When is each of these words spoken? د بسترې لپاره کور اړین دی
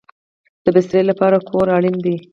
د 0.63 0.65
بسترې 0.75 1.03
لپاره 1.11 1.37
کور 1.49 1.65
اړین 1.77 1.97
دی 2.05 2.15